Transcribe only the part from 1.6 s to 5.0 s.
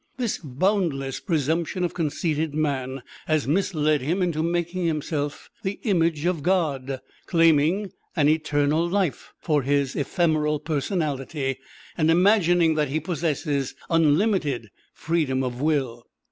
of conceited man has misled him into making